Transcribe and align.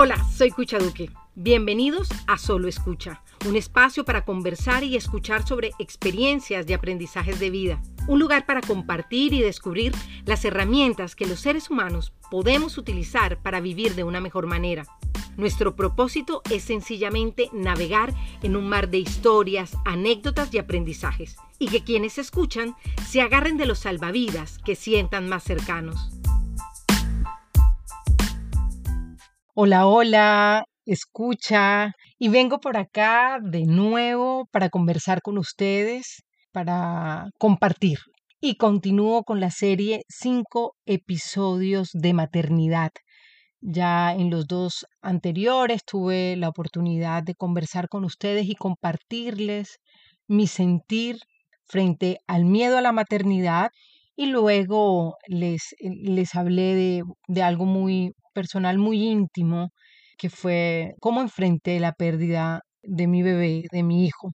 Hola, 0.00 0.24
soy 0.32 0.52
Cucha 0.52 0.78
Duque. 0.78 1.10
Bienvenidos 1.34 2.08
a 2.28 2.38
Solo 2.38 2.68
Escucha, 2.68 3.24
un 3.48 3.56
espacio 3.56 4.04
para 4.04 4.24
conversar 4.24 4.84
y 4.84 4.94
escuchar 4.94 5.44
sobre 5.44 5.72
experiencias 5.80 6.68
de 6.68 6.74
aprendizajes 6.74 7.40
de 7.40 7.50
vida, 7.50 7.82
un 8.06 8.20
lugar 8.20 8.46
para 8.46 8.60
compartir 8.60 9.32
y 9.32 9.42
descubrir 9.42 9.92
las 10.24 10.44
herramientas 10.44 11.16
que 11.16 11.26
los 11.26 11.40
seres 11.40 11.68
humanos 11.68 12.12
podemos 12.30 12.78
utilizar 12.78 13.42
para 13.42 13.58
vivir 13.58 13.96
de 13.96 14.04
una 14.04 14.20
mejor 14.20 14.46
manera. 14.46 14.86
Nuestro 15.36 15.74
propósito 15.74 16.42
es 16.48 16.62
sencillamente 16.62 17.50
navegar 17.52 18.14
en 18.44 18.54
un 18.54 18.68
mar 18.68 18.90
de 18.90 18.98
historias, 18.98 19.76
anécdotas 19.84 20.54
y 20.54 20.58
aprendizajes, 20.58 21.38
y 21.58 21.66
que 21.66 21.82
quienes 21.82 22.18
escuchan 22.18 22.76
se 23.04 23.20
agarren 23.20 23.56
de 23.56 23.66
los 23.66 23.80
salvavidas 23.80 24.58
que 24.58 24.76
sientan 24.76 25.28
más 25.28 25.42
cercanos. 25.42 26.17
Hola, 29.60 29.88
hola, 29.88 30.66
escucha, 30.86 31.90
y 32.16 32.28
vengo 32.28 32.60
por 32.60 32.76
acá 32.76 33.40
de 33.42 33.64
nuevo 33.64 34.46
para 34.52 34.68
conversar 34.68 35.20
con 35.20 35.36
ustedes, 35.36 36.22
para 36.52 37.30
compartir. 37.40 37.98
Y 38.40 38.54
continúo 38.54 39.24
con 39.24 39.40
la 39.40 39.50
serie 39.50 40.02
Cinco 40.08 40.76
episodios 40.86 41.90
de 41.92 42.14
maternidad. 42.14 42.92
Ya 43.60 44.14
en 44.14 44.30
los 44.30 44.46
dos 44.46 44.86
anteriores 45.02 45.84
tuve 45.84 46.36
la 46.36 46.50
oportunidad 46.50 47.24
de 47.24 47.34
conversar 47.34 47.88
con 47.88 48.04
ustedes 48.04 48.46
y 48.48 48.54
compartirles 48.54 49.78
mi 50.28 50.46
sentir 50.46 51.18
frente 51.66 52.18
al 52.28 52.44
miedo 52.44 52.78
a 52.78 52.80
la 52.80 52.92
maternidad 52.92 53.70
y 54.14 54.26
luego 54.26 55.16
les, 55.26 55.74
les 55.80 56.36
hablé 56.36 56.76
de, 56.76 57.02
de 57.26 57.42
algo 57.42 57.64
muy 57.66 58.12
personal, 58.38 58.78
muy 58.78 59.04
íntimo, 59.04 59.70
que 60.16 60.30
fue 60.30 60.94
cómo 61.00 61.20
enfrenté 61.20 61.80
la 61.80 61.92
pérdida 61.92 62.62
de 62.84 63.08
mi 63.08 63.22
bebé, 63.24 63.64
de 63.72 63.82
mi 63.82 64.06
hijo. 64.06 64.30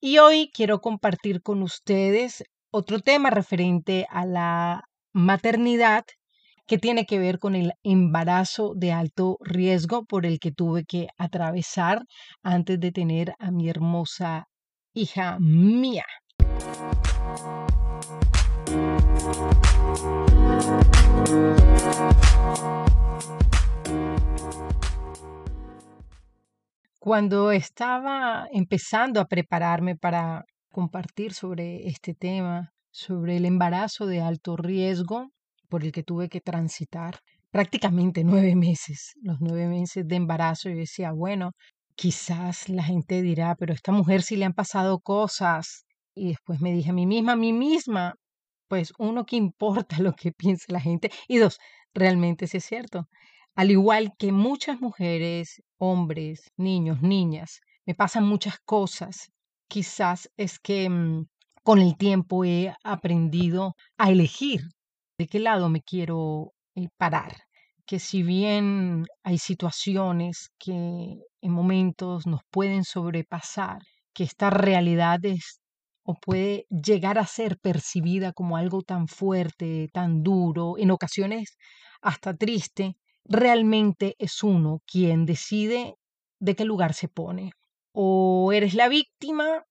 Y 0.00 0.18
hoy 0.18 0.50
quiero 0.52 0.80
compartir 0.80 1.42
con 1.42 1.62
ustedes 1.62 2.42
otro 2.72 2.98
tema 2.98 3.30
referente 3.30 4.04
a 4.10 4.26
la 4.26 4.82
maternidad 5.12 6.04
que 6.66 6.78
tiene 6.78 7.06
que 7.06 7.20
ver 7.20 7.38
con 7.38 7.54
el 7.54 7.72
embarazo 7.84 8.72
de 8.74 8.90
alto 8.90 9.36
riesgo 9.40 10.04
por 10.04 10.26
el 10.26 10.40
que 10.40 10.50
tuve 10.50 10.84
que 10.84 11.06
atravesar 11.18 12.02
antes 12.42 12.80
de 12.80 12.90
tener 12.90 13.34
a 13.38 13.52
mi 13.52 13.68
hermosa 13.68 14.48
hija 14.92 15.38
mía. 15.38 16.04
Cuando 26.98 27.52
estaba 27.52 28.48
empezando 28.50 29.20
a 29.20 29.26
prepararme 29.26 29.94
para 29.94 30.44
compartir 30.72 31.32
sobre 31.32 31.86
este 31.86 32.14
tema, 32.14 32.72
sobre 32.90 33.36
el 33.36 33.44
embarazo 33.44 34.06
de 34.06 34.20
alto 34.20 34.56
riesgo 34.56 35.30
por 35.68 35.84
el 35.84 35.92
que 35.92 36.02
tuve 36.02 36.28
que 36.28 36.40
transitar, 36.40 37.20
prácticamente 37.50 38.24
nueve 38.24 38.56
meses, 38.56 39.14
los 39.22 39.40
nueve 39.40 39.68
meses 39.68 40.06
de 40.06 40.16
embarazo, 40.16 40.68
yo 40.68 40.76
decía, 40.76 41.12
bueno, 41.12 41.52
quizás 41.94 42.68
la 42.68 42.82
gente 42.82 43.22
dirá, 43.22 43.54
pero 43.54 43.72
a 43.72 43.76
esta 43.76 43.92
mujer 43.92 44.22
sí 44.22 44.36
le 44.36 44.44
han 44.44 44.52
pasado 44.52 45.00
cosas. 45.00 45.84
Y 46.14 46.28
después 46.28 46.60
me 46.60 46.72
dije 46.72 46.90
a 46.90 46.92
mí 46.92 47.06
misma, 47.06 47.32
a 47.32 47.36
mí 47.36 47.52
misma, 47.52 48.14
pues 48.68 48.92
uno 48.98 49.26
que 49.26 49.36
importa 49.36 49.98
lo 50.00 50.12
que 50.14 50.32
piense 50.32 50.72
la 50.72 50.80
gente. 50.80 51.10
Y 51.28 51.38
dos, 51.38 51.58
realmente 51.94 52.46
sí 52.46 52.58
es 52.58 52.64
cierto. 52.64 53.08
Al 53.56 53.70
igual 53.70 54.12
que 54.18 54.32
muchas 54.32 54.80
mujeres, 54.82 55.62
hombres, 55.78 56.52
niños, 56.58 57.00
niñas, 57.02 57.60
me 57.86 57.94
pasan 57.94 58.24
muchas 58.24 58.58
cosas. 58.64 59.30
Quizás 59.68 60.30
es 60.36 60.58
que 60.58 60.88
mm, 60.90 61.26
con 61.64 61.80
el 61.80 61.96
tiempo 61.96 62.44
he 62.44 62.74
aprendido 62.84 63.74
a 63.96 64.10
elegir 64.10 64.60
de 65.18 65.26
qué 65.26 65.40
lado 65.40 65.70
me 65.70 65.80
quiero 65.82 66.52
eh, 66.74 66.88
parar. 66.98 67.34
Que 67.86 67.98
si 67.98 68.22
bien 68.22 69.06
hay 69.24 69.38
situaciones 69.38 70.50
que 70.58 71.16
en 71.40 71.52
momentos 71.52 72.26
nos 72.26 72.42
pueden 72.50 72.84
sobrepasar, 72.84 73.78
que 74.12 74.24
esta 74.24 74.50
realidad 74.50 75.24
es 75.24 75.60
o 76.04 76.14
puede 76.14 76.66
llegar 76.70 77.18
a 77.18 77.26
ser 77.26 77.58
percibida 77.58 78.32
como 78.32 78.56
algo 78.58 78.82
tan 78.82 79.08
fuerte, 79.08 79.88
tan 79.92 80.22
duro, 80.22 80.76
en 80.78 80.90
ocasiones 80.90 81.56
hasta 82.02 82.34
triste, 82.34 82.96
realmente 83.28 84.14
es 84.18 84.42
uno 84.42 84.80
quien 84.86 85.26
decide 85.26 85.94
de 86.40 86.54
qué 86.54 86.64
lugar 86.64 86.94
se 86.94 87.08
pone. 87.08 87.52
O 87.92 88.52
eres 88.52 88.74
la 88.74 88.88
víctima 88.88 89.64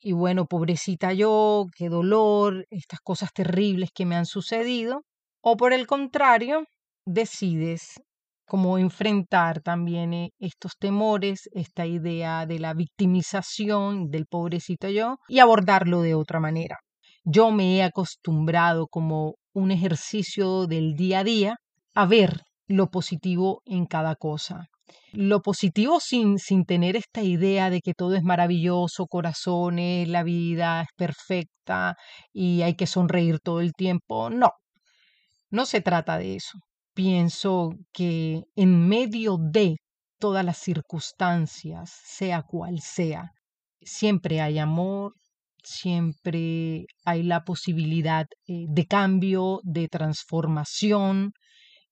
y 0.00 0.12
bueno, 0.12 0.46
pobrecita 0.46 1.12
yo, 1.12 1.66
qué 1.76 1.88
dolor, 1.88 2.66
estas 2.70 3.00
cosas 3.00 3.32
terribles 3.32 3.90
que 3.94 4.06
me 4.06 4.16
han 4.16 4.26
sucedido. 4.26 5.02
O 5.42 5.56
por 5.56 5.72
el 5.72 5.86
contrario, 5.86 6.64
decides 7.04 8.00
cómo 8.46 8.78
enfrentar 8.78 9.60
también 9.60 10.14
eh, 10.14 10.30
estos 10.38 10.76
temores, 10.78 11.48
esta 11.52 11.86
idea 11.86 12.46
de 12.46 12.58
la 12.58 12.74
victimización 12.74 14.10
del 14.10 14.26
pobrecito 14.26 14.88
yo 14.88 15.18
y 15.28 15.38
abordarlo 15.38 16.00
de 16.02 16.14
otra 16.14 16.40
manera. 16.40 16.78
Yo 17.24 17.50
me 17.50 17.76
he 17.76 17.82
acostumbrado 17.82 18.86
como 18.88 19.34
un 19.52 19.70
ejercicio 19.70 20.66
del 20.66 20.94
día 20.94 21.20
a 21.20 21.24
día 21.24 21.56
a 21.94 22.06
ver 22.06 22.42
lo 22.68 22.90
positivo 22.90 23.62
en 23.64 23.86
cada 23.86 24.14
cosa. 24.14 24.68
Lo 25.12 25.42
positivo 25.42 26.00
sin, 26.00 26.38
sin 26.38 26.64
tener 26.64 26.96
esta 26.96 27.22
idea 27.22 27.70
de 27.70 27.80
que 27.80 27.94
todo 27.94 28.14
es 28.14 28.22
maravilloso, 28.22 29.06
corazones, 29.06 30.08
la 30.08 30.22
vida 30.22 30.82
es 30.82 30.88
perfecta 30.96 31.96
y 32.32 32.62
hay 32.62 32.74
que 32.74 32.86
sonreír 32.86 33.40
todo 33.40 33.60
el 33.60 33.72
tiempo. 33.72 34.30
No, 34.30 34.50
no 35.50 35.66
se 35.66 35.80
trata 35.80 36.18
de 36.18 36.36
eso. 36.36 36.58
Pienso 36.94 37.70
que 37.92 38.42
en 38.56 38.88
medio 38.88 39.38
de 39.38 39.76
todas 40.18 40.44
las 40.44 40.58
circunstancias, 40.58 41.90
sea 42.04 42.42
cual 42.42 42.80
sea, 42.80 43.30
siempre 43.80 44.40
hay 44.40 44.58
amor, 44.58 45.14
siempre 45.62 46.86
hay 47.04 47.22
la 47.22 47.44
posibilidad 47.44 48.26
eh, 48.46 48.66
de 48.68 48.86
cambio, 48.86 49.60
de 49.64 49.88
transformación, 49.88 51.32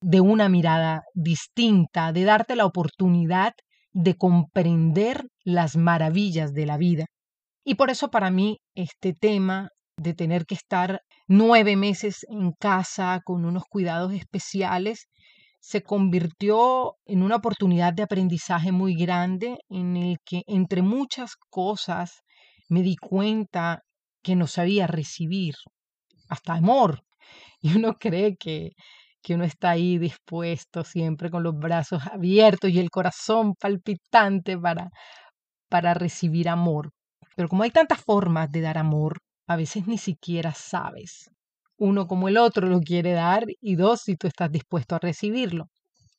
de 0.01 0.21
una 0.21 0.49
mirada 0.49 1.03
distinta, 1.15 2.12
de 2.12 2.25
darte 2.25 2.57
la 2.57 2.67
oportunidad 2.67 3.55
de 3.93 4.15
comprender 4.17 5.27
las 5.45 5.77
maravillas 5.77 6.53
de 6.53 6.67
la 6.67 6.77
vida. 6.77 7.07
Y 7.65 7.75
por 7.77 7.91
eso 7.91 8.11
para 8.11 8.31
mí 8.31 8.59
este 8.75 9.12
tema 9.12 9.71
de 9.97 10.15
tener 10.15 10.45
que 10.45 10.55
estar 10.55 11.01
nueve 11.27 11.77
meses 11.77 12.27
en 12.29 12.53
casa 12.53 13.21
con 13.25 13.45
unos 13.45 13.65
cuidados 13.69 14.12
especiales 14.12 15.09
se 15.61 15.83
convirtió 15.83 16.95
en 17.06 17.23
una 17.23 17.37
oportunidad 17.37 17.93
de 17.93 18.05
aprendizaje 18.05 18.71
muy 18.71 18.95
grande 18.95 19.59
en 19.69 19.97
el 19.97 20.19
que 20.25 20.43
entre 20.47 20.83
muchas 20.83 21.35
cosas 21.51 22.23
me 22.69 22.83
di 22.83 22.97
cuenta 22.97 23.83
que 24.23 24.37
no 24.37 24.47
sabía 24.47 24.87
recibir 24.87 25.55
hasta 26.29 26.55
amor. 26.55 27.03
Y 27.61 27.75
uno 27.77 27.95
cree 27.95 28.37
que 28.37 28.73
que 29.26 29.34
uno 29.34 29.42
está 29.42 29.70
ahí 29.70 29.98
dispuesto 29.98 30.84
siempre 30.84 31.31
con 31.31 31.42
los 31.42 31.59
brazos 31.59 32.00
abiertos 32.06 32.70
y 32.70 32.78
el 32.78 32.91
corazón 32.91 33.54
palpitante 33.56 34.56
para, 34.56 34.88
para 35.69 35.94
recibir 35.94 36.48
amor. 36.48 36.92
Pero 37.34 37.48
como 37.48 37.64
hay 37.64 37.72
tantas 37.72 38.00
formas 38.00 38.53
de 38.53 38.60
dar 38.60 38.78
amor, 38.78 39.19
a 39.48 39.56
veces 39.56 39.88
ni 39.88 39.98
siquiera 39.98 40.54
sabes. 40.54 41.28
Uno 41.76 42.06
como 42.06 42.28
el 42.28 42.37
otro 42.37 42.69
lo 42.69 42.78
quiere 42.78 43.14
dar 43.14 43.46
y 43.61 43.75
dos 43.75 44.02
si 44.02 44.14
tú 44.14 44.28
estás 44.28 44.52
dispuesto 44.52 44.94
a 44.94 45.00
recibirlo. 45.00 45.70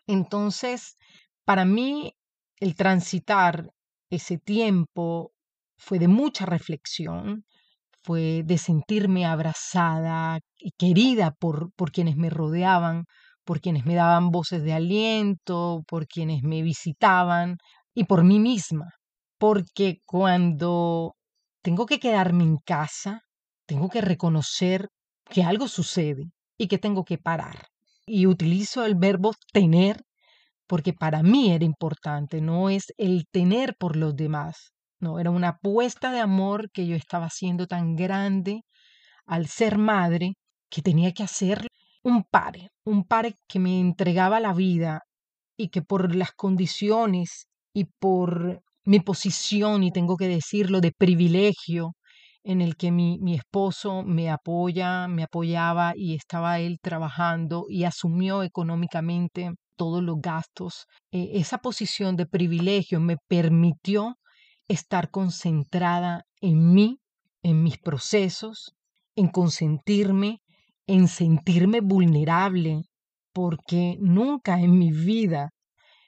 Entonces, 0.06 0.96
para 1.46 1.64
mí, 1.64 2.12
el 2.60 2.76
transitar 2.76 3.70
ese 4.10 4.38
tiempo 4.38 5.32
fue 5.78 5.98
de 5.98 6.10
mucha 6.10 6.46
reflexión, 6.46 7.46
de 8.16 8.58
sentirme 8.58 9.26
abrazada 9.26 10.40
y 10.58 10.72
querida 10.78 11.32
por, 11.32 11.72
por 11.76 11.92
quienes 11.92 12.16
me 12.16 12.30
rodeaban, 12.30 13.06
por 13.44 13.62
quienes 13.62 13.86
me 13.86 13.96
daban 13.96 14.30
voces 14.30 14.64
de 14.64 14.74
aliento, 14.74 15.84
por 15.88 16.08
quienes 16.08 16.44
me 16.44 16.62
visitaban 16.62 17.58
y 17.94 18.06
por 18.06 18.24
mí 18.24 18.40
misma. 18.40 18.88
Porque 19.38 20.00
cuando 20.06 21.16
tengo 21.62 21.86
que 21.86 22.00
quedarme 22.00 22.44
en 22.44 22.58
casa, 22.58 23.22
tengo 23.66 23.90
que 23.90 24.02
reconocer 24.02 24.90
que 25.30 25.44
algo 25.44 25.68
sucede 25.68 26.32
y 26.58 26.68
que 26.68 26.78
tengo 26.78 27.04
que 27.04 27.18
parar. 27.18 27.68
Y 28.06 28.26
utilizo 28.26 28.86
el 28.86 28.96
verbo 28.96 29.34
tener 29.52 30.02
porque 30.68 30.94
para 30.94 31.24
mí 31.24 31.52
era 31.52 31.66
importante, 31.66 32.42
no 32.42 32.70
es 32.70 32.94
el 32.98 33.26
tener 33.32 33.76
por 33.78 33.96
los 33.96 34.16
demás, 34.16 34.72
no, 35.00 35.20
era 35.20 35.32
una 35.32 35.50
apuesta 35.50 36.12
de 36.12 36.20
amor 36.20 36.72
que 36.72 36.88
yo 36.88 36.96
estaba 36.96 37.26
haciendo 37.28 37.68
tan 37.68 37.96
grande 37.96 38.64
al 39.26 39.48
ser 39.48 39.78
madre 39.78 40.36
que 40.70 40.82
tenía 40.82 41.14
que 41.14 41.24
hacer 41.24 41.68
un 42.04 42.24
pare, 42.24 42.70
un 42.86 43.06
pare 43.06 43.36
que 43.48 43.60
me 43.60 43.80
entregaba 43.80 44.40
la 44.40 44.54
vida 44.54 45.02
y 45.58 45.70
que 45.70 45.82
por 45.82 46.16
las 46.16 46.32
condiciones 46.34 47.48
y 47.74 47.86
por 48.00 48.62
mi 48.86 49.02
posición, 49.02 49.84
y 49.84 49.92
tengo 49.92 50.16
que 50.18 50.28
decirlo, 50.28 50.82
de 50.82 50.94
privilegio 50.94 51.94
en 52.44 52.62
el 52.62 52.78
que 52.78 52.92
mi, 52.92 53.20
mi 53.20 53.36
esposo 53.36 54.04
me 54.04 54.30
apoya, 54.32 55.08
me 55.10 55.24
apoyaba 55.24 55.94
y 55.96 56.16
estaba 56.16 56.60
él 56.60 56.80
trabajando 56.82 57.66
y 57.70 57.84
asumió 57.84 58.44
económicamente 58.44 59.52
todos 59.76 60.02
los 60.02 60.18
gastos. 60.22 60.86
Eh, 61.12 61.32
esa 61.34 61.58
posición 61.58 62.16
de 62.16 62.26
privilegio 62.26 63.02
me 63.02 63.18
permitió 63.28 64.16
estar 64.68 65.10
concentrada 65.12 66.26
en 66.42 66.74
mí, 66.74 67.00
en 67.42 67.64
mis 67.64 67.78
procesos, 67.78 68.76
en 69.16 69.30
consentirme, 69.30 70.42
en 70.88 71.08
sentirme 71.08 71.82
vulnerable, 71.82 72.84
porque 73.34 73.98
nunca 74.00 74.60
en 74.60 74.78
mi 74.78 74.92
vida 74.92 75.52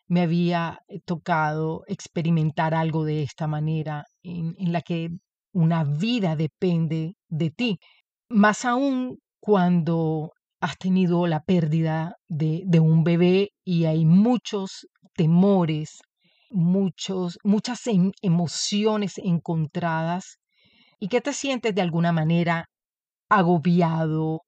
me 0.07 0.21
había 0.21 0.79
eh, 0.87 0.99
tocado 1.05 1.83
experimentar 1.87 2.73
algo 2.73 3.05
de 3.05 3.23
esta 3.23 3.47
manera, 3.47 4.05
en, 4.23 4.55
la 4.71 4.81
que 4.81 5.09
una 5.53 5.83
vida 5.83 6.35
depende 6.35 7.15
de 7.27 7.51
ti. 7.51 7.79
Más 8.29 8.65
aún 8.65 9.19
cuando 9.39 10.33
has 10.59 10.77
tenido 10.77 11.27
la 11.27 11.41
pérdida 11.41 12.15
de, 12.27 12.63
de 12.65 12.79
un 12.79 13.03
bebé 13.03 13.51
y 13.63 13.85
hay 13.85 14.05
muchos 14.05 14.87
temores, 15.15 16.01
muchos, 16.49 17.37
muchas 17.43 17.85
em, 17.87 18.11
emociones 18.21 19.17
encontradas 19.17 20.39
y 20.99 21.07
que 21.07 21.21
te 21.21 21.33
sientes 21.33 21.73
de 21.75 21.81
alguna 21.81 22.11
manera 22.11 22.65
agobiado, 23.29 24.41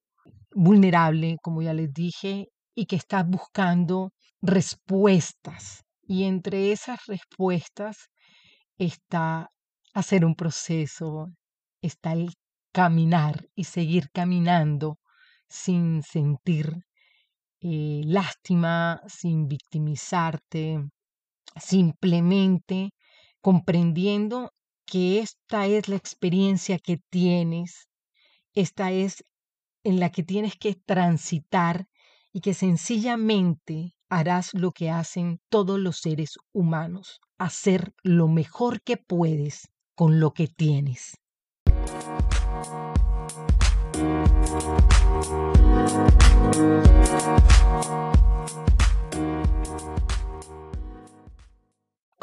vulnerable, 0.53 1.37
como 1.41 1.61
ya 1.61 1.73
les 1.73 1.93
dije, 1.93 2.47
y 2.75 2.85
que 2.85 2.95
estás 2.95 3.27
buscando 3.27 4.11
respuestas. 4.41 5.83
Y 6.03 6.23
entre 6.25 6.71
esas 6.71 7.05
respuestas 7.07 8.09
está 8.77 9.49
hacer 9.93 10.25
un 10.25 10.35
proceso, 10.35 11.27
está 11.81 12.13
el 12.13 12.33
caminar 12.73 13.47
y 13.55 13.65
seguir 13.65 14.09
caminando 14.11 14.97
sin 15.47 16.01
sentir 16.03 16.73
eh, 17.61 18.01
lástima, 18.05 19.01
sin 19.07 19.47
victimizarte, 19.47 20.79
simplemente 21.55 22.91
comprendiendo 23.41 24.53
que 24.85 25.19
esta 25.19 25.67
es 25.67 25.87
la 25.87 25.95
experiencia 25.95 26.79
que 26.79 26.99
tienes, 27.09 27.87
esta 28.53 28.91
es 28.91 29.23
en 29.83 29.99
la 29.99 30.11
que 30.11 30.23
tienes 30.23 30.55
que 30.57 30.75
transitar 30.75 31.87
y 32.33 32.41
que 32.41 32.53
sencillamente 32.53 33.95
harás 34.09 34.53
lo 34.53 34.71
que 34.71 34.89
hacen 34.89 35.39
todos 35.49 35.79
los 35.79 35.97
seres 35.99 36.37
humanos, 36.53 37.19
hacer 37.37 37.93
lo 38.03 38.27
mejor 38.27 38.81
que 38.81 38.97
puedes 38.97 39.69
con 39.95 40.19
lo 40.19 40.33
que 40.33 40.47
tienes. 40.47 41.20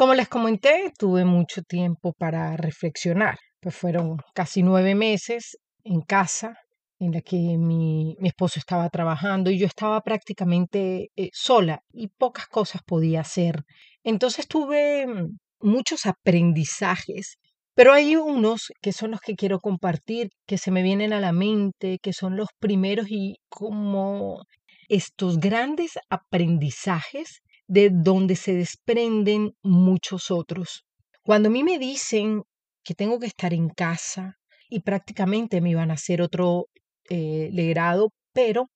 Como 0.08 0.16
les 0.16 0.28
comenté, 0.28 0.90
tuve 0.98 1.26
mucho 1.26 1.60
tiempo 1.60 2.14
para 2.14 2.56
reflexionar, 2.56 3.36
pues 3.60 3.76
fueron 3.76 4.16
casi 4.32 4.62
nueve 4.62 4.94
meses 4.94 5.58
en 5.84 6.00
casa 6.00 6.56
en 6.98 7.12
la 7.12 7.20
que 7.20 7.36
mi, 7.58 8.16
esposo 8.22 8.58
estaba 8.58 8.88
trabajando 8.88 9.50
y 9.50 9.58
yo 9.58 9.66
estaba 9.66 10.00
prácticamente 10.00 11.10
eh, 11.14 11.28
sola 11.34 11.82
y 11.92 12.08
pocas 12.08 12.46
cosas 12.46 12.80
podía 12.86 13.20
hacer. 13.20 13.64
Entonces 14.02 14.48
tuve 14.48 15.06
mm, 15.06 15.36
muchos 15.60 16.06
aprendizajes, 16.06 17.36
pero 17.74 17.92
hay 17.92 18.16
unos 18.16 18.72
que 18.80 18.94
son 18.94 19.10
los 19.10 19.20
que 19.20 19.34
quiero 19.34 19.58
compartir, 19.58 20.30
que 20.46 20.56
se 20.56 20.70
me 20.70 20.82
vienen 20.82 21.12
a 21.12 21.20
la 21.20 21.32
mente, 21.32 21.98
que 22.00 22.14
son 22.14 22.34
los 22.34 22.48
primeros 22.58 23.08
y 23.10 23.36
como 23.50 24.40
estos 24.88 25.38
grandes 25.38 25.98
aprendizajes 26.08 27.42
de 27.68 27.90
donde 27.92 28.34
se 28.34 28.54
desprenden 28.54 29.52
muchos 29.62 30.30
otros. 30.30 30.84
Cuando 31.22 31.48
a 31.48 31.52
mí 31.52 31.62
me 31.62 31.78
dicen 31.78 32.42
que 32.82 32.94
tengo 32.94 33.18
que 33.18 33.26
estar 33.26 33.52
en 33.52 33.68
casa 33.68 34.38
y 34.70 34.80
prácticamente 34.80 35.60
me 35.60 35.70
iban 35.70 35.90
a 35.90 35.94
hacer 35.94 36.22
otro 36.22 36.66
eh, 37.10 37.50
legrado, 37.52 38.10
pero 38.32 38.70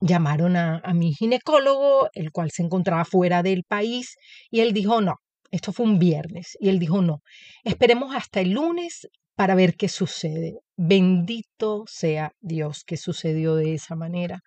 llamaron 0.00 0.56
a, 0.56 0.78
a 0.78 0.94
mi 0.94 1.14
ginecólogo, 1.14 2.08
el 2.12 2.32
cual 2.32 2.50
se 2.50 2.62
encontraba 2.62 3.04
fuera 3.04 3.42
del 3.42 3.62
país, 3.64 4.16
y 4.50 4.60
él 4.60 4.72
dijo, 4.72 5.00
no, 5.00 5.16
esto 5.52 5.72
fue 5.72 5.86
un 5.86 5.98
viernes, 6.00 6.56
y 6.58 6.68
él 6.68 6.80
dijo, 6.80 7.02
no, 7.02 7.20
esperemos 7.62 8.14
hasta 8.14 8.40
el 8.40 8.50
lunes 8.50 9.08
para 9.36 9.54
ver 9.54 9.76
qué 9.76 9.88
sucede. 9.88 10.58
Bendito 10.76 11.84
sea 11.86 12.32
Dios 12.40 12.82
que 12.84 12.96
sucedió 12.96 13.54
de 13.54 13.74
esa 13.74 13.94
manera, 13.94 14.40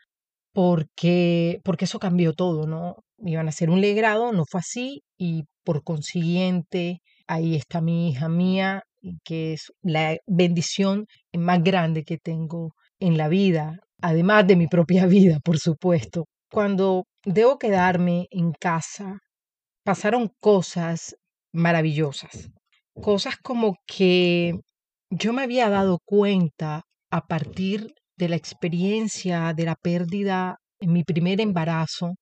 porque, 0.54 1.60
porque 1.64 1.86
eso 1.86 2.00
cambió 2.00 2.34
todo, 2.34 2.68
¿no? 2.68 3.05
Iban 3.20 3.48
a 3.48 3.50
hacer 3.50 3.70
un 3.70 3.82
legrado, 3.82 4.32
no 4.34 4.44
fue 4.50 4.60
así, 4.60 5.04
y 5.18 5.44
por 5.64 5.84
consiguiente, 5.84 7.02
ahí 7.28 7.56
está 7.56 7.82
mi 7.82 8.10
hija 8.10 8.30
mía, 8.30 8.84
que 9.24 9.54
es 9.54 9.72
la 9.82 10.18
bendición 10.28 11.06
más 11.34 11.64
grande 11.64 12.04
que 12.04 12.18
tengo 12.18 12.74
en 13.00 13.18
la 13.18 13.28
vida, 13.28 13.80
además 14.02 14.48
de 14.48 14.56
mi 14.56 14.68
propia 14.68 15.06
vida, 15.08 15.40
por 15.44 15.60
supuesto. 15.60 16.26
Cuando 16.52 17.06
debo 17.24 17.58
quedarme 17.58 18.28
en 18.32 18.52
casa, 18.54 19.20
pasaron 19.84 20.32
cosas 20.40 21.16
maravillosas, 21.54 22.50
cosas 23.02 23.36
como 23.38 23.76
que 23.86 24.54
yo 25.10 25.34
me 25.34 25.44
había 25.44 25.70
dado 25.70 26.00
cuenta 26.06 26.84
a 27.12 27.22
partir 27.28 27.94
de 28.18 28.30
la 28.30 28.36
experiencia 28.36 29.54
de 29.54 29.66
la 29.66 29.76
pérdida 29.76 30.58
en 30.80 30.94
mi 30.94 31.04
primer 31.04 31.42
embarazo, 31.42 32.16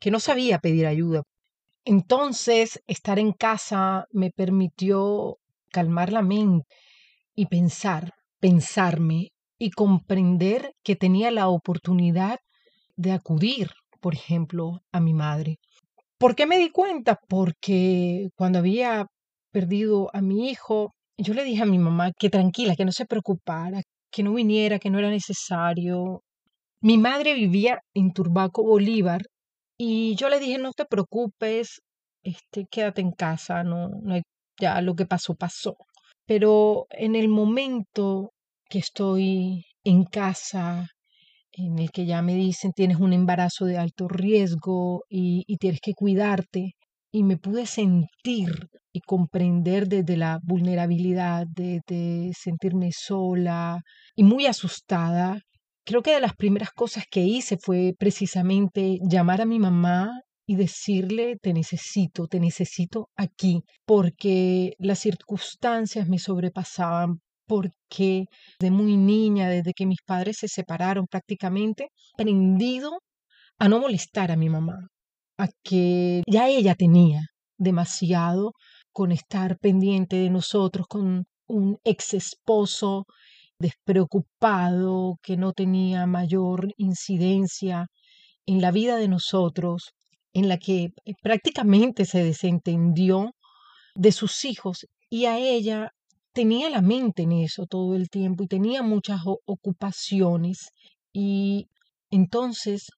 que 0.00 0.10
no 0.10 0.18
sabía 0.18 0.58
pedir 0.58 0.86
ayuda. 0.86 1.22
Entonces, 1.84 2.82
estar 2.86 3.18
en 3.18 3.32
casa 3.32 4.06
me 4.12 4.30
permitió 4.30 5.36
calmar 5.70 6.12
la 6.12 6.22
mente 6.22 6.66
y 7.34 7.46
pensar, 7.46 8.12
pensarme 8.40 9.28
y 9.58 9.70
comprender 9.70 10.72
que 10.82 10.96
tenía 10.96 11.30
la 11.30 11.48
oportunidad 11.48 12.38
de 12.96 13.12
acudir, 13.12 13.70
por 14.00 14.14
ejemplo, 14.14 14.80
a 14.92 15.00
mi 15.00 15.14
madre. 15.14 15.58
¿Por 16.18 16.34
qué 16.34 16.46
me 16.46 16.58
di 16.58 16.70
cuenta? 16.70 17.18
Porque 17.28 18.28
cuando 18.36 18.58
había 18.58 19.06
perdido 19.50 20.10
a 20.12 20.20
mi 20.20 20.50
hijo, 20.50 20.92
yo 21.16 21.34
le 21.34 21.44
dije 21.44 21.62
a 21.62 21.66
mi 21.66 21.78
mamá 21.78 22.12
que 22.18 22.30
tranquila, 22.30 22.76
que 22.76 22.84
no 22.84 22.92
se 22.92 23.06
preocupara, 23.06 23.82
que 24.10 24.22
no 24.22 24.34
viniera, 24.34 24.78
que 24.78 24.90
no 24.90 24.98
era 24.98 25.10
necesario. 25.10 26.22
Mi 26.82 26.98
madre 26.98 27.34
vivía 27.34 27.80
en 27.94 28.12
Turbaco, 28.12 28.62
Bolívar, 28.62 29.22
y 29.82 30.14
yo 30.14 30.28
le 30.28 30.38
dije, 30.38 30.58
no 30.58 30.72
te 30.72 30.84
preocupes, 30.84 31.80
este, 32.22 32.66
quédate 32.70 33.00
en 33.00 33.12
casa, 33.12 33.64
no, 33.64 33.88
no 34.02 34.20
ya 34.60 34.82
lo 34.82 34.94
que 34.94 35.06
pasó, 35.06 35.34
pasó. 35.34 35.74
Pero 36.26 36.86
en 36.90 37.14
el 37.16 37.28
momento 37.28 38.32
que 38.68 38.78
estoy 38.78 39.64
en 39.82 40.04
casa, 40.04 40.86
en 41.52 41.78
el 41.78 41.90
que 41.92 42.04
ya 42.04 42.20
me 42.20 42.34
dicen 42.34 42.72
tienes 42.72 42.98
un 42.98 43.14
embarazo 43.14 43.64
de 43.64 43.78
alto 43.78 44.06
riesgo 44.06 45.04
y, 45.08 45.44
tienes 45.56 45.80
que 45.80 45.94
cuidarte. 45.94 46.74
Y 47.10 47.22
me 47.24 47.38
pude 47.38 47.64
sentir 47.64 48.68
y 48.92 49.00
comprender 49.00 49.88
desde 49.88 50.18
la 50.18 50.40
vulnerabilidad, 50.42 51.46
de, 51.46 51.80
de 51.86 52.32
sentirme 52.38 52.90
sola 52.92 53.80
y 54.14 54.24
muy 54.24 54.44
asustada. 54.44 55.40
Creo 55.84 56.02
que 56.02 56.12
de 56.14 56.20
las 56.20 56.34
primeras 56.34 56.70
cosas 56.70 57.04
que 57.10 57.20
hice 57.20 57.56
fue 57.58 57.94
precisamente 57.98 58.98
llamar 59.02 59.40
a 59.40 59.46
mi 59.46 59.58
mamá 59.58 60.20
y 60.46 60.56
decirle, 60.56 61.36
te 61.40 61.52
necesito, 61.52 62.26
te 62.26 62.40
necesito 62.40 63.08
aquí, 63.16 63.62
porque 63.86 64.74
las 64.78 64.98
circunstancias 64.98 66.08
me 66.08 66.18
sobrepasaban, 66.18 67.20
porque 67.46 68.26
de 68.58 68.70
muy 68.70 68.96
niña, 68.96 69.48
desde 69.48 69.72
que 69.74 69.86
mis 69.86 70.02
padres 70.04 70.38
se 70.38 70.48
separaron 70.48 71.06
prácticamente, 71.06 71.88
aprendido 72.14 73.00
a 73.58 73.68
no 73.68 73.80
molestar 73.80 74.30
a 74.30 74.36
mi 74.36 74.48
mamá, 74.48 74.88
a 75.38 75.48
que 75.62 76.22
ya 76.26 76.48
ella 76.48 76.74
tenía 76.74 77.22
demasiado 77.58 78.52
con 78.92 79.12
estar 79.12 79.58
pendiente 79.58 80.16
de 80.16 80.30
nosotros, 80.30 80.86
con 80.88 81.24
un 81.46 81.78
ex 81.84 82.14
esposo 82.14 83.06
despreocupado 83.60 85.18
que 85.22 85.36
no 85.36 85.52
tenía 85.52 86.06
mayor 86.06 86.72
incidencia 86.76 87.86
en 88.46 88.60
la 88.60 88.72
vida 88.72 88.96
de 88.96 89.06
nosotros, 89.06 89.92
en 90.32 90.48
la 90.48 90.58
que 90.58 90.88
prácticamente 91.22 92.04
se 92.06 92.24
desentendió 92.24 93.32
de 93.94 94.12
sus 94.12 94.44
hijos 94.44 94.86
y 95.10 95.26
a 95.26 95.38
ella 95.38 95.90
tenía 96.32 96.70
la 96.70 96.80
mente 96.80 97.22
en 97.22 97.32
eso 97.32 97.66
todo 97.66 97.94
el 97.94 98.08
tiempo 98.08 98.44
y 98.44 98.46
tenía 98.48 98.82
muchas 98.82 99.20
ocupaciones 99.44 100.70
y 101.12 101.66
entonces 102.10 102.88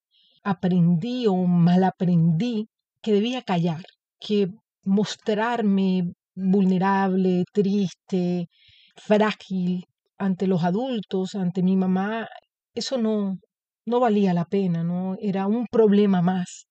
aprendí 0.44 1.26
o 1.26 1.34
mal 1.34 1.82
aprendí 1.84 2.68
que 3.00 3.12
debía 3.12 3.42
callar, 3.42 3.84
que 4.20 4.48
mostrarme 4.84 6.12
vulnerable, 6.34 7.44
triste, 7.52 8.48
frágil 8.94 9.86
ante 10.22 10.46
los 10.46 10.62
adultos, 10.64 11.34
ante 11.34 11.62
mi 11.62 11.76
mamá, 11.76 12.28
eso 12.74 12.96
no, 12.98 13.38
no 13.84 14.00
valía 14.00 14.32
la 14.34 14.44
pena, 14.44 14.84
¿no? 14.84 15.16
Era 15.20 15.46
un 15.46 15.66
problema 15.66 16.22
más. 16.22 16.66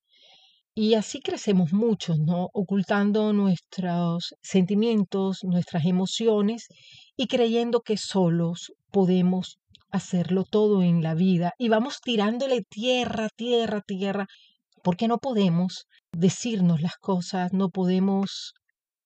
Y 0.74 0.94
así 0.94 1.20
crecemos 1.20 1.72
muchos, 1.72 2.18
¿no? 2.18 2.48
Ocultando 2.54 3.32
nuestros 3.34 4.34
sentimientos, 4.42 5.40
nuestras 5.44 5.84
emociones 5.84 6.68
y 7.14 7.26
creyendo 7.26 7.82
que 7.82 7.98
solos 7.98 8.72
podemos 8.90 9.58
hacerlo 9.90 10.44
todo 10.44 10.82
en 10.82 11.02
la 11.02 11.14
vida 11.14 11.52
y 11.58 11.68
vamos 11.68 12.00
tirándole 12.00 12.62
tierra, 12.62 13.28
tierra, 13.36 13.82
tierra, 13.86 14.26
porque 14.82 15.08
no 15.08 15.18
podemos 15.18 15.86
decirnos 16.10 16.80
las 16.80 16.96
cosas, 16.96 17.52
no 17.52 17.68
podemos 17.68 18.54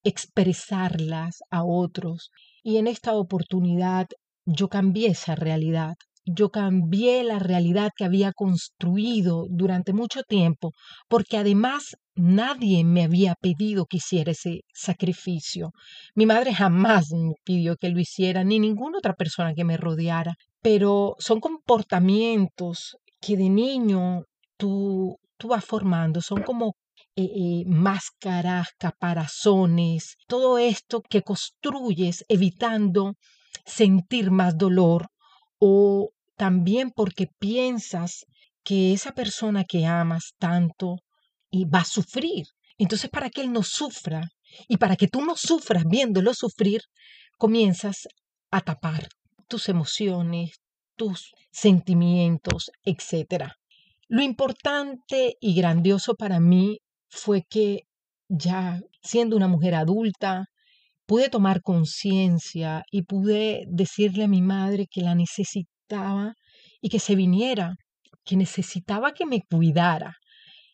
expresarlas 0.04 1.38
a 1.50 1.64
otros. 1.64 2.30
Y 2.62 2.76
en 2.76 2.86
esta 2.86 3.14
oportunidad 3.14 4.06
yo 4.46 4.68
cambié 4.68 5.08
esa 5.08 5.34
realidad. 5.34 5.94
Yo 6.24 6.50
cambié 6.50 7.22
la 7.22 7.38
realidad 7.38 7.90
que 7.96 8.04
había 8.04 8.32
construido 8.32 9.46
durante 9.48 9.92
mucho 9.92 10.22
tiempo, 10.24 10.72
porque 11.08 11.36
además 11.36 11.96
nadie 12.16 12.82
me 12.84 13.04
había 13.04 13.34
pedido 13.40 13.86
que 13.86 13.98
hiciera 13.98 14.32
ese 14.32 14.62
sacrificio. 14.72 15.70
Mi 16.16 16.26
madre 16.26 16.52
jamás 16.52 17.12
me 17.12 17.34
pidió 17.44 17.76
que 17.76 17.90
lo 17.90 18.00
hiciera, 18.00 18.42
ni 18.42 18.58
ninguna 18.58 18.98
otra 18.98 19.14
persona 19.14 19.54
que 19.54 19.64
me 19.64 19.76
rodeara, 19.76 20.34
pero 20.62 21.14
son 21.18 21.38
comportamientos 21.38 22.96
que 23.20 23.36
de 23.36 23.48
niño 23.48 24.22
tú, 24.56 25.18
tú 25.36 25.48
vas 25.48 25.64
formando, 25.64 26.20
son 26.20 26.42
como 26.42 26.74
eh, 27.14 27.22
eh, 27.24 27.64
máscaras, 27.66 28.68
caparazones, 28.78 30.16
todo 30.26 30.58
esto 30.58 31.02
que 31.02 31.22
construyes 31.22 32.24
evitando 32.28 33.14
sentir 33.64 34.30
más 34.30 34.56
dolor 34.56 35.08
o 35.58 36.10
también 36.36 36.90
porque 36.90 37.28
piensas 37.38 38.26
que 38.62 38.92
esa 38.92 39.12
persona 39.12 39.64
que 39.64 39.86
amas 39.86 40.34
tanto 40.38 40.96
y 41.50 41.64
va 41.64 41.80
a 41.80 41.84
sufrir. 41.84 42.46
Entonces, 42.78 43.08
para 43.10 43.30
que 43.30 43.40
él 43.42 43.52
no 43.52 43.62
sufra 43.62 44.28
y 44.68 44.76
para 44.76 44.96
que 44.96 45.08
tú 45.08 45.24
no 45.24 45.36
sufras 45.36 45.84
viéndolo 45.86 46.34
sufrir, 46.34 46.82
comienzas 47.38 48.08
a 48.50 48.60
tapar 48.60 49.08
tus 49.48 49.68
emociones, 49.68 50.60
tus 50.96 51.32
sentimientos, 51.50 52.70
etc. 52.84 53.52
Lo 54.08 54.22
importante 54.22 55.36
y 55.40 55.54
grandioso 55.54 56.14
para 56.14 56.40
mí 56.40 56.78
fue 57.08 57.44
que 57.48 57.82
ya 58.28 58.80
siendo 59.02 59.36
una 59.36 59.48
mujer 59.48 59.74
adulta, 59.74 60.46
pude 61.06 61.28
tomar 61.28 61.62
conciencia 61.62 62.82
y 62.90 63.02
pude 63.02 63.64
decirle 63.68 64.24
a 64.24 64.28
mi 64.28 64.42
madre 64.42 64.86
que 64.90 65.02
la 65.02 65.14
necesitaba 65.14 66.34
y 66.80 66.88
que 66.88 66.98
se 66.98 67.14
viniera, 67.14 67.76
que 68.24 68.36
necesitaba 68.36 69.12
que 69.12 69.26
me 69.26 69.42
cuidara. 69.48 70.14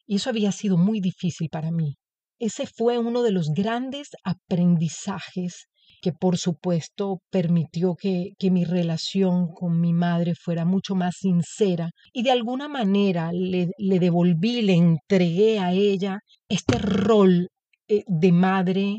Y 0.06 0.16
eso 0.16 0.30
había 0.30 0.52
sido 0.52 0.76
muy 0.76 1.00
difícil 1.00 1.48
para 1.50 1.70
mí. 1.70 1.94
Ese 2.38 2.66
fue 2.66 2.98
uno 2.98 3.22
de 3.22 3.30
los 3.30 3.50
grandes 3.54 4.08
aprendizajes 4.24 5.66
que 6.00 6.12
por 6.12 6.36
supuesto 6.36 7.20
permitió 7.30 7.94
que, 7.94 8.30
que, 8.38 8.50
mi 8.50 8.64
relación 8.64 9.52
con 9.52 9.80
mi 9.80 9.92
madre 9.92 10.34
fuera 10.34 10.64
mucho 10.64 10.96
más 10.96 11.14
sincera 11.20 11.90
y 12.12 12.24
de 12.24 12.32
alguna 12.32 12.68
manera 12.68 13.30
le, 13.32 13.68
le 13.78 13.98
devolví, 14.00 14.62
le 14.62 14.74
entregué 14.74 15.60
a 15.60 15.72
ella 15.72 16.18
este 16.48 16.78
rol 16.78 17.48
eh, 17.88 18.02
de 18.08 18.32
madre 18.32 18.98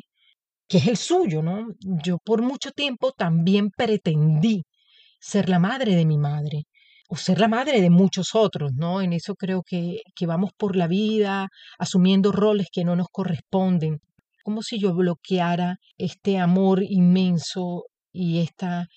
que 0.74 0.80
es 0.80 0.88
el 0.88 0.98
suyo, 0.98 1.44
¿no? 1.44 1.68
Yo 2.04 2.18
por 2.18 2.42
mucho 2.42 2.72
tiempo 2.72 3.12
también 3.12 3.70
pretendí 3.70 4.64
ser 5.20 5.48
la 5.48 5.60
madre 5.60 5.96
de 5.96 6.04
mi 6.04 6.18
madre 6.18 6.64
o 7.08 7.16
ser 7.16 7.40
la 7.40 7.48
madre 7.48 7.80
de 7.80 7.92
muchos 7.92 8.34
otros, 8.34 8.72
¿no? 8.74 9.00
En 9.00 9.14
eso 9.14 9.36
creo 9.36 9.62
que, 9.62 10.02
que 10.16 10.26
vamos 10.26 10.50
por 10.58 10.76
la 10.76 10.88
vida 10.88 11.50
asumiendo 11.78 12.32
roles 12.32 12.70
que 12.72 12.84
no 12.84 12.96
nos 12.96 13.06
corresponden, 13.12 14.00
como 14.44 14.64
si 14.64 14.80
yo 14.80 14.96
bloqueara 14.96 15.78
este 15.96 16.40
amor 16.40 16.82
inmenso 16.82 17.84
y 18.12 18.40
esta, 18.40 18.88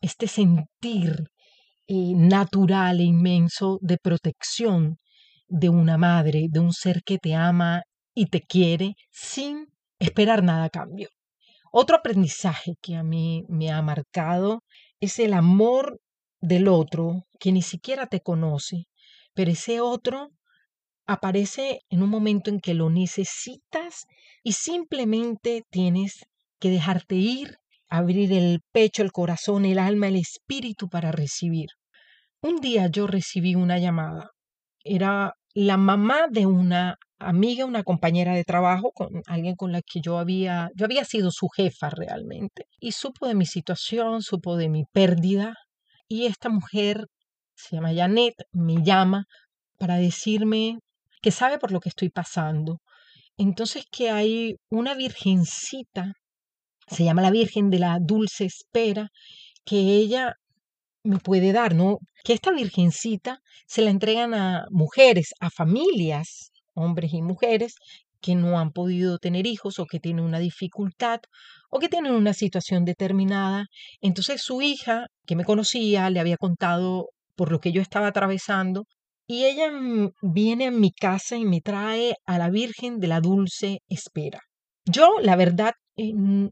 este 0.00 0.28
sentir 0.28 1.24
eh, 1.88 2.14
natural 2.14 3.00
e 3.00 3.04
inmenso 3.04 3.78
de 3.82 3.98
protección 3.98 4.96
de 5.46 5.68
una 5.68 5.98
madre, 5.98 6.46
de 6.48 6.60
un 6.60 6.72
ser 6.72 7.02
que 7.04 7.18
te 7.18 7.34
ama 7.34 7.82
y 8.14 8.26
te 8.30 8.40
quiere 8.40 8.94
sin 9.10 9.66
esperar 9.98 10.42
nada 10.42 10.64
a 10.64 10.70
cambio. 10.70 11.10
Otro 11.80 11.98
aprendizaje 11.98 12.74
que 12.82 12.96
a 12.96 13.04
mí 13.04 13.44
me 13.48 13.70
ha 13.70 13.80
marcado 13.82 14.64
es 14.98 15.20
el 15.20 15.32
amor 15.32 16.00
del 16.40 16.66
otro 16.66 17.28
que 17.38 17.52
ni 17.52 17.62
siquiera 17.62 18.08
te 18.08 18.20
conoce, 18.20 18.88
pero 19.32 19.52
ese 19.52 19.80
otro 19.80 20.30
aparece 21.06 21.82
en 21.88 22.02
un 22.02 22.10
momento 22.10 22.50
en 22.50 22.58
que 22.58 22.74
lo 22.74 22.90
necesitas 22.90 24.06
y 24.42 24.54
simplemente 24.54 25.62
tienes 25.70 26.26
que 26.58 26.68
dejarte 26.68 27.14
ir, 27.14 27.58
abrir 27.88 28.32
el 28.32 28.60
pecho, 28.72 29.04
el 29.04 29.12
corazón, 29.12 29.64
el 29.64 29.78
alma, 29.78 30.08
el 30.08 30.16
espíritu 30.16 30.88
para 30.88 31.12
recibir. 31.12 31.68
Un 32.42 32.56
día 32.56 32.88
yo 32.88 33.06
recibí 33.06 33.54
una 33.54 33.78
llamada. 33.78 34.32
Era 34.82 35.34
la 35.64 35.76
mamá 35.76 36.28
de 36.30 36.46
una 36.46 36.96
amiga, 37.18 37.64
una 37.64 37.82
compañera 37.82 38.32
de 38.34 38.44
trabajo, 38.44 38.92
con 38.92 39.22
alguien 39.26 39.56
con 39.56 39.72
la 39.72 39.82
que 39.82 40.00
yo 40.00 40.18
había, 40.18 40.70
yo 40.76 40.84
había 40.84 41.04
sido 41.04 41.32
su 41.32 41.48
jefa 41.48 41.90
realmente. 41.90 42.66
Y 42.78 42.92
supo 42.92 43.26
de 43.26 43.34
mi 43.34 43.44
situación, 43.44 44.22
supo 44.22 44.56
de 44.56 44.68
mi 44.68 44.84
pérdida. 44.92 45.54
Y 46.06 46.26
esta 46.26 46.48
mujer, 46.48 47.06
se 47.56 47.74
llama 47.74 47.92
Janet, 47.92 48.34
me 48.52 48.84
llama 48.84 49.24
para 49.78 49.96
decirme 49.96 50.78
que 51.20 51.32
sabe 51.32 51.58
por 51.58 51.72
lo 51.72 51.80
que 51.80 51.88
estoy 51.88 52.10
pasando. 52.10 52.78
Entonces 53.36 53.84
que 53.90 54.10
hay 54.10 54.56
una 54.70 54.94
virgencita, 54.94 56.12
se 56.86 57.02
llama 57.04 57.22
la 57.22 57.32
Virgen 57.32 57.70
de 57.70 57.80
la 57.80 57.98
Dulce 58.00 58.44
Espera, 58.44 59.08
que 59.64 59.76
ella 59.76 60.34
me 61.08 61.18
puede 61.18 61.52
dar, 61.52 61.74
¿no? 61.74 61.98
Que 62.24 62.32
esta 62.32 62.52
virgencita 62.52 63.40
se 63.66 63.82
la 63.82 63.90
entregan 63.90 64.34
a 64.34 64.66
mujeres, 64.70 65.34
a 65.40 65.50
familias, 65.50 66.50
hombres 66.74 67.12
y 67.12 67.22
mujeres, 67.22 67.74
que 68.20 68.34
no 68.34 68.58
han 68.58 68.72
podido 68.72 69.18
tener 69.18 69.46
hijos 69.46 69.78
o 69.78 69.86
que 69.86 70.00
tienen 70.00 70.24
una 70.24 70.38
dificultad 70.38 71.20
o 71.70 71.78
que 71.78 71.88
tienen 71.88 72.12
una 72.12 72.34
situación 72.34 72.84
determinada. 72.84 73.66
Entonces 74.00 74.42
su 74.42 74.60
hija, 74.62 75.06
que 75.26 75.36
me 75.36 75.44
conocía, 75.44 76.10
le 76.10 76.20
había 76.20 76.36
contado 76.36 77.10
por 77.36 77.52
lo 77.52 77.60
que 77.60 77.72
yo 77.72 77.80
estaba 77.80 78.08
atravesando 78.08 78.84
y 79.26 79.44
ella 79.44 79.70
viene 80.22 80.66
a 80.66 80.70
mi 80.70 80.90
casa 80.90 81.36
y 81.36 81.44
me 81.44 81.60
trae 81.60 82.14
a 82.24 82.38
la 82.38 82.50
Virgen 82.50 82.98
de 82.98 83.08
la 83.08 83.20
Dulce 83.20 83.80
Espera. 83.88 84.40
Yo, 84.84 85.20
la 85.20 85.36
verdad, 85.36 85.74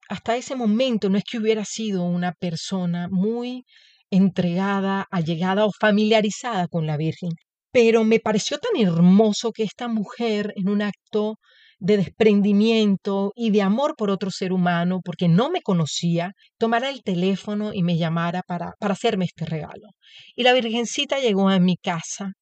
hasta 0.08 0.36
ese 0.36 0.56
momento 0.56 1.08
no 1.08 1.16
es 1.16 1.24
que 1.24 1.38
hubiera 1.38 1.64
sido 1.64 2.04
una 2.04 2.32
persona 2.32 3.08
muy 3.10 3.64
entregada, 4.10 5.06
allegada 5.10 5.64
o 5.66 5.70
familiarizada 5.78 6.68
con 6.68 6.86
la 6.86 6.96
Virgen, 6.96 7.30
pero 7.72 8.04
me 8.04 8.20
pareció 8.20 8.58
tan 8.58 8.80
hermoso 8.80 9.52
que 9.52 9.62
esta 9.62 9.88
mujer, 9.88 10.52
en 10.56 10.68
un 10.68 10.82
acto 10.82 11.36
de 11.78 11.98
desprendimiento 11.98 13.32
y 13.34 13.50
de 13.50 13.62
amor 13.62 13.94
por 13.96 14.10
otro 14.10 14.30
ser 14.30 14.52
humano, 14.52 15.00
porque 15.04 15.28
no 15.28 15.50
me 15.50 15.60
conocía, 15.62 16.32
tomara 16.58 16.88
el 16.90 17.02
teléfono 17.02 17.72
y 17.74 17.82
me 17.82 17.98
llamara 17.98 18.42
para, 18.46 18.72
para 18.78 18.94
hacerme 18.94 19.26
este 19.26 19.44
regalo. 19.44 19.88
Y 20.34 20.42
la 20.42 20.52
Virgencita 20.54 21.18
llegó 21.20 21.48
a 21.48 21.58
mi 21.58 21.76
casa, 21.76 22.32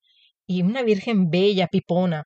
y 0.47 0.63
una 0.63 0.83
Virgen 0.83 1.31
bella, 1.31 1.67
pipona, 1.69 2.25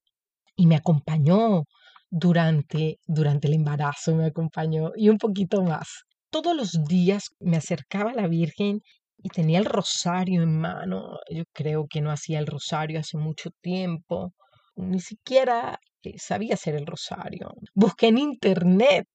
y 0.56 0.66
me 0.66 0.76
acompañó 0.76 1.64
durante, 2.10 2.98
durante 3.06 3.48
el 3.48 3.54
embarazo, 3.54 4.14
me 4.14 4.26
acompañó 4.26 4.92
y 4.96 5.08
un 5.08 5.18
poquito 5.18 5.62
más. 5.62 5.88
Todos 6.30 6.54
los 6.56 6.72
días 6.86 7.30
me 7.40 7.56
acercaba 7.56 8.10
a 8.10 8.14
la 8.14 8.28
Virgen 8.28 8.80
y 9.18 9.28
tenía 9.30 9.58
el 9.58 9.64
rosario 9.64 10.42
en 10.42 10.58
mano. 10.60 11.18
Yo 11.30 11.44
creo 11.52 11.86
que 11.88 12.00
no 12.00 12.10
hacía 12.10 12.38
el 12.38 12.46
rosario 12.46 13.00
hace 13.00 13.18
mucho 13.18 13.50
tiempo. 13.60 14.32
Ni 14.76 15.00
siquiera 15.00 15.78
eh, 16.04 16.18
sabía 16.18 16.54
hacer 16.54 16.74
el 16.76 16.86
rosario. 16.86 17.50
Busqué 17.74 18.08
en 18.08 18.18
internet 18.18 19.06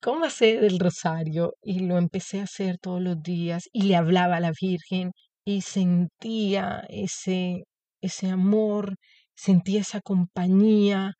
cómo 0.00 0.24
hacer 0.24 0.64
el 0.64 0.78
rosario 0.78 1.54
y 1.62 1.80
lo 1.80 1.98
empecé 1.98 2.40
a 2.40 2.44
hacer 2.44 2.78
todos 2.78 3.02
los 3.02 3.22
días 3.22 3.64
y 3.72 3.82
le 3.84 3.96
hablaba 3.96 4.36
a 4.36 4.40
la 4.40 4.52
Virgen 4.58 5.12
y 5.44 5.62
sentía 5.62 6.84
ese, 6.88 7.64
ese 8.00 8.30
amor, 8.30 8.96
sentía 9.34 9.80
esa 9.80 10.00
compañía. 10.00 11.14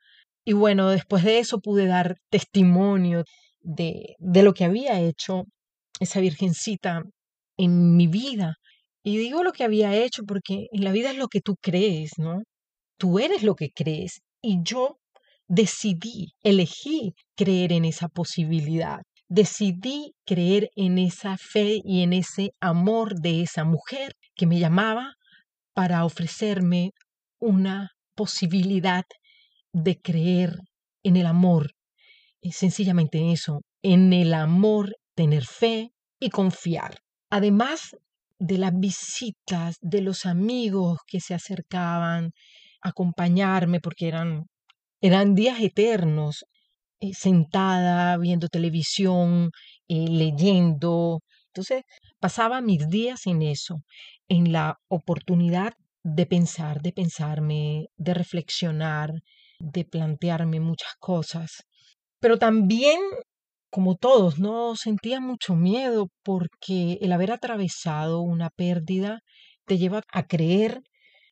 Y 0.44 0.54
bueno, 0.54 0.88
después 0.90 1.25
de 1.25 1.38
eso 1.40 1.61
pude 1.61 1.87
dar 1.87 2.16
testimonio 2.30 3.25
de, 3.61 4.16
de 4.18 4.42
lo 4.42 4.54
que 4.54 4.64
había 4.64 5.00
hecho 5.00 5.44
esa 6.00 6.20
virgencita 6.20 7.02
en 7.61 7.97
mi 7.97 8.07
vida. 8.07 8.55
Y 9.02 9.19
digo 9.19 9.43
lo 9.43 9.52
que 9.52 9.64
había 9.64 9.95
hecho 9.95 10.23
porque 10.26 10.67
en 10.73 10.85
la 10.85 10.93
vida 10.93 11.11
es 11.11 11.17
lo 11.17 11.29
que 11.29 11.40
tú 11.40 11.57
crees, 11.61 12.12
¿no? 12.19 12.43
Tú 12.99 13.19
eres 13.19 13.43
lo 13.43 13.55
que 13.55 13.71
crees. 13.71 14.21
Y 14.43 14.59
yo 14.62 14.99
decidí, 15.47 16.33
elegí 16.43 17.14
creer 17.37 17.73
en 17.73 17.85
esa 17.85 18.09
posibilidad. 18.09 19.00
Decidí 19.29 20.14
creer 20.26 20.71
en 20.75 20.99
esa 20.99 21.37
fe 21.37 21.81
y 21.85 22.02
en 22.02 22.12
ese 22.14 22.52
amor 22.61 23.21
de 23.21 23.43
esa 23.43 23.64
mujer 23.64 24.14
que 24.35 24.47
me 24.47 24.59
llamaba 24.59 25.14
para 25.75 26.05
ofrecerme 26.05 26.93
una 27.38 27.90
posibilidad 28.14 29.05
de 29.73 30.00
creer 30.00 30.57
en 31.05 31.17
el 31.17 31.26
amor. 31.26 31.73
Y 32.40 32.52
sencillamente 32.52 33.33
eso, 33.33 33.61
en 33.83 34.12
el 34.12 34.35
amor, 34.35 34.97
tener 35.14 35.45
fe 35.45 35.90
y 36.19 36.31
confiar. 36.31 36.99
Además 37.30 37.96
de 38.38 38.58
las 38.58 38.72
visitas 38.78 39.76
de 39.80 40.00
los 40.02 40.26
amigos 40.26 40.99
que 41.06 41.20
se 41.20 41.34
acercaban 41.34 42.32
a 42.82 42.90
acompañarme 42.90 43.80
porque 43.80 44.08
eran, 44.08 44.46
eran 45.00 45.34
días 45.34 45.60
eternos, 45.60 46.44
eh, 47.00 47.14
sentada 47.14 48.16
viendo 48.18 48.49
televisión, 48.49 49.50
eh, 49.88 50.06
leyendo. 50.08 51.20
Entonces 51.49 51.84
pasaba 52.20 52.60
mis 52.60 52.88
días 52.88 53.26
en 53.26 53.42
eso, 53.42 53.82
en 54.28 54.52
la 54.52 54.78
oportunidad 54.88 55.75
de 56.02 56.26
pensar, 56.26 56.80
de 56.82 56.92
pensarme, 56.92 57.87
de 57.96 58.14
reflexionar, 58.14 59.12
de 59.58 59.84
plantearme 59.84 60.60
muchas 60.60 60.94
cosas. 60.99 61.64
Pero 62.20 62.38
también, 62.38 63.00
como 63.71 63.97
todos, 63.97 64.39
no 64.39 64.75
sentía 64.77 65.21
mucho 65.21 65.55
miedo 65.55 66.09
porque 66.23 66.99
el 67.00 67.12
haber 67.12 67.33
atravesado 67.33 68.21
una 68.21 68.50
pérdida 68.50 69.21
te 69.65 69.79
lleva 69.79 70.03
a 70.12 70.27
creer 70.27 70.83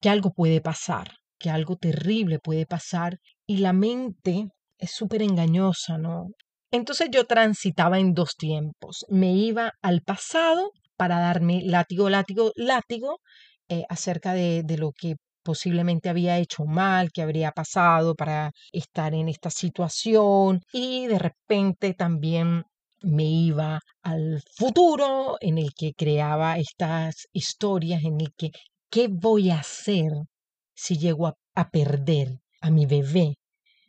que 0.00 0.08
algo 0.08 0.32
puede 0.32 0.60
pasar, 0.60 1.16
que 1.38 1.50
algo 1.50 1.76
terrible 1.76 2.38
puede 2.38 2.66
pasar 2.66 3.18
y 3.46 3.58
la 3.58 3.72
mente 3.72 4.48
es 4.78 4.92
súper 4.92 5.22
engañosa, 5.22 5.98
¿no? 5.98 6.28
Entonces 6.70 7.08
yo 7.10 7.24
transitaba 7.24 7.98
en 7.98 8.14
dos 8.14 8.36
tiempos. 8.36 9.04
Me 9.08 9.32
iba 9.34 9.72
al 9.82 10.02
pasado 10.02 10.72
para 10.96 11.18
darme 11.18 11.62
látigo, 11.64 12.10
látigo, 12.10 12.52
látigo 12.56 13.20
eh, 13.68 13.84
acerca 13.88 14.34
de, 14.34 14.62
de 14.64 14.78
lo 14.78 14.92
que 14.92 15.16
posiblemente 15.42 16.08
había 16.08 16.38
hecho 16.38 16.64
mal, 16.64 17.10
que 17.12 17.22
habría 17.22 17.52
pasado 17.52 18.14
para 18.14 18.52
estar 18.72 19.14
en 19.14 19.28
esta 19.28 19.50
situación 19.50 20.62
y 20.72 21.06
de 21.06 21.18
repente 21.18 21.94
también 21.94 22.64
me 23.02 23.24
iba 23.24 23.80
al 24.02 24.42
futuro 24.56 25.36
en 25.40 25.58
el 25.58 25.72
que 25.74 25.92
creaba 25.94 26.58
estas 26.58 27.28
historias 27.32 28.02
en 28.04 28.20
el 28.20 28.32
que 28.36 28.50
qué 28.90 29.08
voy 29.08 29.50
a 29.50 29.60
hacer 29.60 30.10
si 30.74 30.98
llego 30.98 31.28
a 31.54 31.70
perder 31.70 32.40
a 32.60 32.70
mi 32.70 32.86
bebé 32.86 33.36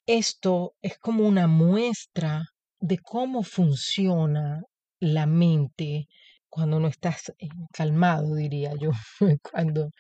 esto 0.10 0.74
es 0.82 0.98
como 0.98 1.28
una 1.28 1.46
muestra 1.46 2.46
de 2.80 2.98
cómo 2.98 3.44
funciona 3.44 4.64
la 5.00 5.28
mente 5.28 6.08
cuando 6.50 6.80
no 6.80 6.88
estás 6.88 7.30
eh, 7.38 7.48
calmado, 7.72 8.34
diría 8.34 8.74
yo, 8.74 8.90
cuando, 9.52 9.92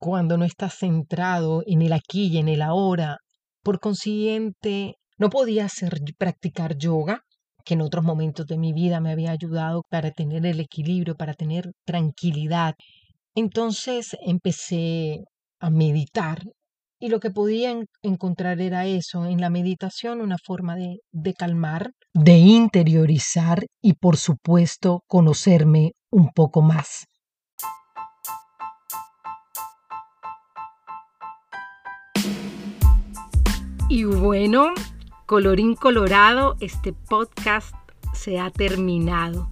cuando 0.00 0.38
no 0.38 0.44
estás 0.44 0.74
centrado 0.78 1.62
en 1.66 1.82
el 1.82 1.92
aquí 1.92 2.28
y 2.28 2.38
en 2.38 2.48
el 2.48 2.62
ahora. 2.62 3.18
Por 3.62 3.78
consiguiente, 3.78 4.94
no 5.18 5.28
podía 5.28 5.66
hacer 5.66 6.00
practicar 6.18 6.76
yoga, 6.78 7.20
que 7.64 7.74
en 7.74 7.82
otros 7.82 8.02
momentos 8.04 8.46
de 8.46 8.58
mi 8.58 8.72
vida 8.72 9.00
me 9.00 9.12
había 9.12 9.30
ayudado 9.30 9.82
para 9.90 10.10
tener 10.10 10.46
el 10.46 10.58
equilibrio, 10.60 11.16
para 11.16 11.34
tener 11.34 11.70
tranquilidad. 11.84 12.74
Entonces 13.34 14.16
empecé 14.26 15.20
a 15.60 15.68
meditar 15.68 16.42
y 16.98 17.10
lo 17.10 17.20
que 17.20 17.30
podía 17.30 17.74
encontrar 18.02 18.60
era 18.60 18.86
eso, 18.86 19.26
en 19.26 19.40
la 19.40 19.50
meditación 19.50 20.22
una 20.22 20.36
forma 20.42 20.76
de, 20.76 21.00
de 21.12 21.34
calmar, 21.34 21.92
de 22.14 22.38
interiorizar 22.38 23.66
y 23.82 23.94
por 23.94 24.16
supuesto 24.16 25.02
conocerme 25.06 25.92
un 26.10 26.30
poco 26.30 26.62
más. 26.62 27.06
Y 33.90 34.04
bueno, 34.04 34.72
colorín 35.26 35.74
colorado, 35.74 36.56
este 36.60 36.92
podcast 36.92 37.74
se 38.14 38.38
ha 38.38 38.48
terminado 38.48 39.50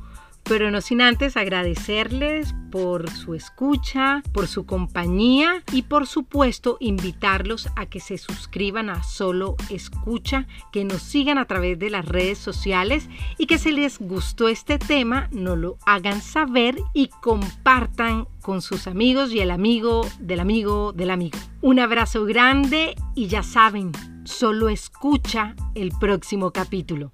pero 0.48 0.70
no 0.70 0.80
sin 0.80 1.02
antes 1.02 1.36
agradecerles 1.36 2.54
por 2.70 3.10
su 3.10 3.34
escucha, 3.34 4.22
por 4.32 4.48
su 4.48 4.64
compañía 4.64 5.62
y 5.72 5.82
por 5.82 6.06
supuesto 6.06 6.78
invitarlos 6.80 7.68
a 7.76 7.86
que 7.86 8.00
se 8.00 8.16
suscriban 8.18 8.88
a 8.88 9.02
Solo 9.02 9.56
Escucha, 9.70 10.46
que 10.72 10.84
nos 10.84 11.02
sigan 11.02 11.38
a 11.38 11.44
través 11.44 11.78
de 11.78 11.90
las 11.90 12.06
redes 12.06 12.38
sociales 12.38 13.08
y 13.36 13.46
que 13.46 13.58
si 13.58 13.72
les 13.72 13.98
gustó 13.98 14.48
este 14.48 14.78
tema 14.78 15.28
nos 15.32 15.58
lo 15.58 15.78
hagan 15.86 16.22
saber 16.22 16.78
y 16.94 17.08
compartan 17.08 18.26
con 18.40 18.62
sus 18.62 18.86
amigos 18.86 19.32
y 19.32 19.40
el 19.40 19.50
amigo 19.50 20.06
del 20.18 20.40
amigo 20.40 20.92
del 20.92 21.10
amigo. 21.10 21.38
Un 21.60 21.78
abrazo 21.78 22.24
grande 22.24 22.94
y 23.14 23.26
ya 23.26 23.42
saben, 23.42 23.92
solo 24.24 24.70
escucha 24.70 25.54
el 25.74 25.92
próximo 25.98 26.52
capítulo. 26.52 27.12